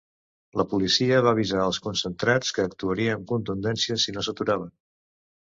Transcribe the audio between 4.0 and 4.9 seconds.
si no s’aturaven.